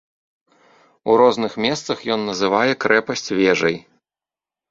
У 1.09 1.17
розных 1.21 1.57
месцах 1.65 1.97
ён 2.15 2.21
называе 2.29 2.73
крэпасць 2.85 3.33
вежай. 3.41 3.75